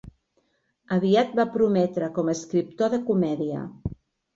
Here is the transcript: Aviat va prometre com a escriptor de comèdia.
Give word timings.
Aviat 0.95 1.37
va 1.41 1.47
prometre 1.57 2.11
com 2.19 2.35
a 2.35 2.37
escriptor 2.41 2.95
de 2.97 3.05
comèdia. 3.15 3.67